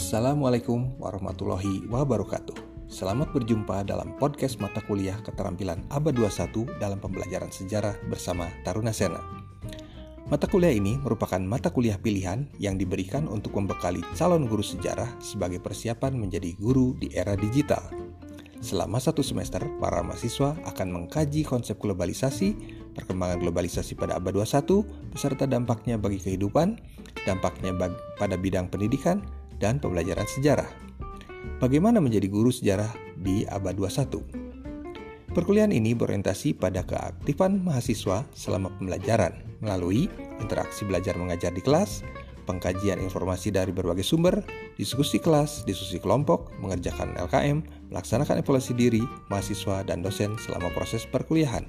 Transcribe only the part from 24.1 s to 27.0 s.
abad 21, beserta dampaknya bagi kehidupan,